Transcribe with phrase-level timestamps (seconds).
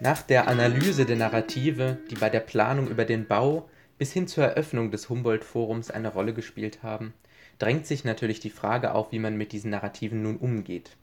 [0.00, 4.44] Nach der Analyse der Narrative, die bei der Planung über den Bau bis hin zur
[4.44, 7.14] Eröffnung des Humboldt-Forums eine Rolle gespielt haben,
[7.58, 10.96] drängt sich natürlich die Frage auf, wie man mit diesen Narrativen nun umgeht.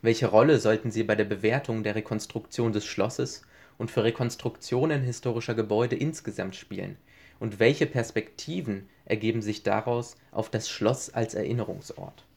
[0.00, 3.42] Welche Rolle sollten sie bei der Bewertung der Rekonstruktion des Schlosses
[3.76, 6.96] und für Rekonstruktionen historischer Gebäude insgesamt spielen,
[7.38, 12.27] und welche Perspektiven ergeben sich daraus auf das Schloss als Erinnerungsort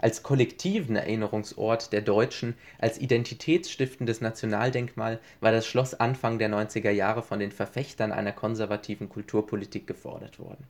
[0.00, 7.22] als kollektiven Erinnerungsort der Deutschen, als identitätsstiftendes Nationaldenkmal war das Schloss Anfang der 90er Jahre
[7.22, 10.66] von den Verfechtern einer konservativen Kulturpolitik gefordert worden.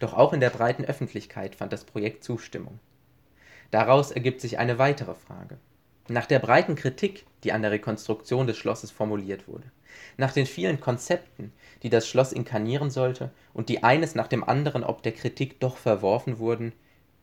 [0.00, 2.80] Doch auch in der breiten Öffentlichkeit fand das Projekt Zustimmung.
[3.70, 5.58] Daraus ergibt sich eine weitere Frage.
[6.08, 9.70] Nach der breiten Kritik, die an der Rekonstruktion des Schlosses formuliert wurde,
[10.16, 11.52] nach den vielen Konzepten,
[11.82, 15.76] die das Schloss inkarnieren sollte und die eines nach dem anderen ob der Kritik doch
[15.76, 16.72] verworfen wurden,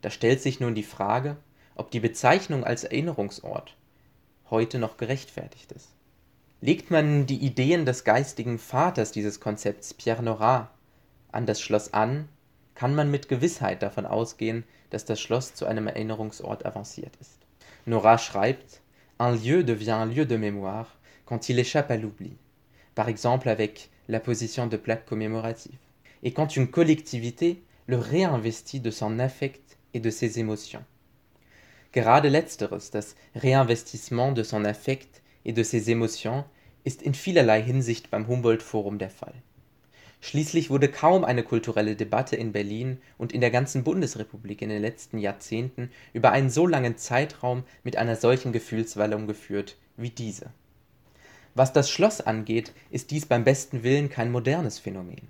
[0.01, 1.37] da stellt sich nun die Frage,
[1.75, 3.75] ob die Bezeichnung als Erinnerungsort
[4.49, 5.89] heute noch gerechtfertigt ist.
[6.61, 10.71] Legt man die Ideen des geistigen Vaters dieses Konzepts, Pierre Nora,
[11.31, 12.27] an das Schloss an,
[12.75, 17.39] kann man mit Gewissheit davon ausgehen, dass das Schloss zu einem Erinnerungsort avanciert ist.
[17.85, 18.81] Nora schreibt
[19.19, 22.37] Un lieu devient un lieu de mémoire quand il échappe à l'oubli,
[22.95, 25.77] par exemple avec la position de plaques commémoratives,
[26.23, 30.83] et quand une collectivité le réinvestit de son affect et de ses émotions.
[31.91, 36.45] Gerade letzteres, das Réinvestissement de son affect et de ses émotions,
[36.83, 39.33] ist in vielerlei Hinsicht beim Humboldt-Forum der Fall.
[40.21, 44.81] Schließlich wurde kaum eine kulturelle Debatte in Berlin und in der ganzen Bundesrepublik in den
[44.81, 50.51] letzten Jahrzehnten über einen so langen Zeitraum mit einer solchen Gefühlswallung geführt wie diese.
[51.55, 55.29] Was das Schloss angeht, ist dies beim besten Willen kein modernes Phänomen.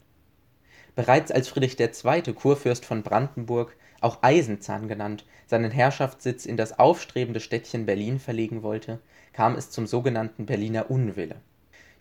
[0.99, 7.39] Bereits als Friedrich II., Kurfürst von Brandenburg, auch Eisenzahn genannt, seinen Herrschaftssitz in das aufstrebende
[7.39, 8.99] Städtchen Berlin verlegen wollte,
[9.31, 11.37] kam es zum sogenannten Berliner Unwille.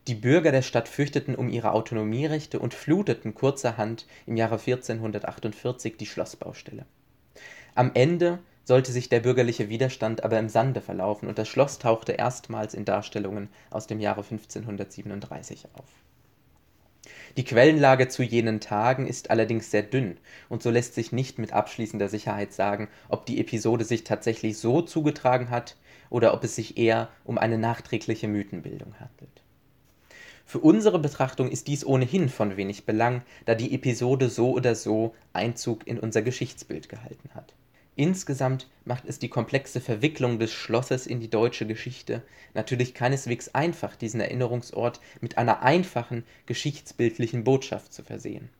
[0.09, 6.06] Die Bürger der Stadt fürchteten um ihre Autonomierechte und fluteten kurzerhand im Jahre 1448 die
[6.06, 6.84] Schlossbaustelle.
[7.77, 12.15] Am Ende sollte sich der bürgerliche Widerstand aber im Sande verlaufen und das Schloss tauchte
[12.15, 15.87] erstmals in Darstellungen aus dem Jahre 1537 auf
[17.37, 20.17] die Quellenlage zu jenen Tagen ist allerdings sehr dünn,
[20.49, 24.83] und so lässt sich nicht mit abschließender Sicherheit sagen, ob die Episode sich tatsächlich so
[24.83, 25.77] zugetragen hat
[26.11, 29.43] oder ob es sich eher um eine nachträgliche Mythenbildung handelt.
[30.45, 35.15] Für unsere Betrachtung ist dies ohnehin von wenig Belang, da die Episode so oder so
[35.35, 37.55] Einzug in unser Geschichtsbild gehalten hat
[37.98, 42.22] Insgesamt macht es die komplexe Verwicklung des Schlosses in die deutsche Geschichte
[42.54, 48.50] natürlich keineswegs einfach, diesen Erinnerungsort mit einer einfachen geschichtsbildlichen Botschaft zu versehen.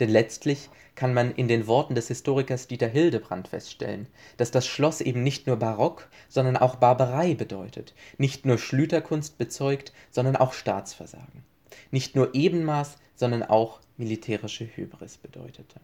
[0.00, 4.08] Denn letztlich kann man in den Worten des Historikers Dieter Hildebrand feststellen,
[4.38, 9.92] dass das Schloss eben nicht nur Barock, sondern auch Barbarei bedeutet, nicht nur Schlüterkunst bezeugt,
[10.10, 11.44] sondern auch Staatsversagen,
[11.92, 15.80] nicht nur Ebenmaß, sondern auch militärische Hybris bedeutete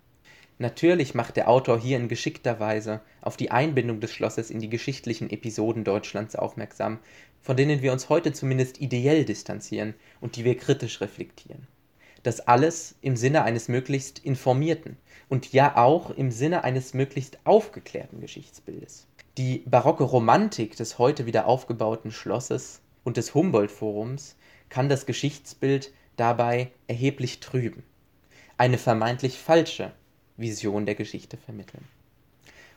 [0.58, 4.70] Natürlich macht der Autor hier in geschickter Weise auf die Einbindung des Schlosses in die
[4.70, 6.98] geschichtlichen Episoden Deutschlands aufmerksam,
[7.42, 11.66] von denen wir uns heute zumindest ideell distanzieren und die wir kritisch reflektieren.
[12.22, 14.96] Das alles im Sinne eines möglichst informierten
[15.28, 19.06] und ja auch im Sinne eines möglichst aufgeklärten Geschichtsbildes.
[19.36, 24.36] Die barocke Romantik des heute wieder aufgebauten Schlosses und des Humboldt-Forums
[24.70, 27.82] kann das Geschichtsbild dabei erheblich trüben.
[28.56, 29.92] Eine vermeintlich falsche
[30.36, 31.84] Vision der Geschichte vermitteln.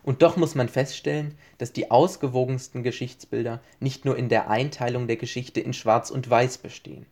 [0.04, 5.18] Und doch muss man feststellen, dass die ausgewogensten Geschichtsbilder nicht nur in der Einteilung der
[5.18, 7.06] Geschichte in Schwarz und Weiß bestehen.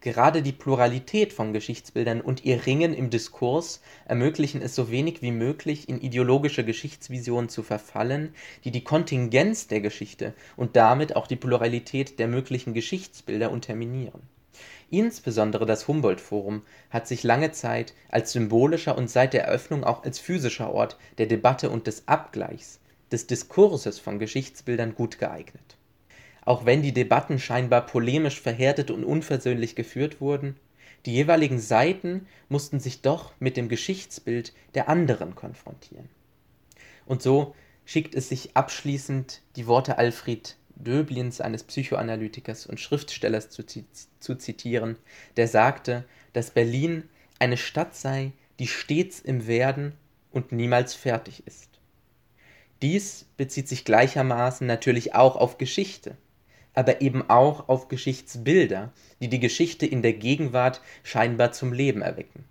[0.00, 5.32] Gerade die Pluralität von Geschichtsbildern und ihr Ringen im Diskurs ermöglichen es so wenig wie
[5.32, 11.36] möglich, in ideologische Geschichtsvisionen zu verfallen, die die Kontingenz der Geschichte und damit auch die
[11.36, 14.20] Pluralität der möglichen Geschichtsbilder unterminieren
[14.90, 20.18] Insbesondere das Humboldt-Forum hat sich lange Zeit als symbolischer und seit der Eröffnung auch als
[20.18, 22.80] physischer Ort der Debatte und des Abgleichs,
[23.10, 25.76] des Diskurses von Geschichtsbildern gut geeignet.
[26.44, 30.56] Auch wenn die Debatten scheinbar polemisch verhärtet und unversöhnlich geführt wurden,
[31.04, 36.08] die jeweiligen Seiten mussten sich doch mit dem Geschichtsbild der anderen konfrontieren.
[37.06, 37.54] Und so
[37.84, 44.96] schickt es sich abschließend die Worte Alfred Döblins, eines Psychoanalytikers und Schriftstellers, zu, zu zitieren,
[45.36, 47.04] der sagte, dass Berlin
[47.38, 49.94] eine Stadt sei, die stets im Werden
[50.30, 51.70] und niemals fertig ist.
[52.82, 56.16] Dies bezieht sich gleichermaßen natürlich auch auf Geschichte,
[56.74, 62.44] aber eben auch auf Geschichtsbilder, die die Geschichte in der Gegenwart scheinbar zum Leben erwecken.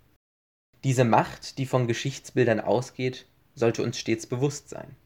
[0.82, 4.96] Diese Macht, die von Geschichtsbildern ausgeht, sollte uns stets bewusst sein.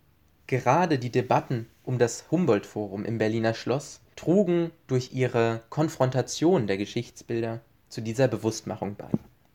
[0.51, 7.61] Gerade die Debatten um das Humboldt-Forum im Berliner Schloss trugen durch ihre Konfrontation der Geschichtsbilder
[7.89, 9.07] zu dieser Bewusstmachung bei